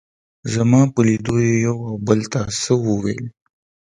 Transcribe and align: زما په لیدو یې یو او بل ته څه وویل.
زما 0.53 0.81
په 0.93 0.99
لیدو 1.07 1.35
یې 1.47 1.55
یو 1.65 1.77
او 1.89 1.95
بل 2.07 2.19
ته 2.31 2.39
څه 2.61 2.73
وویل. 2.85 3.23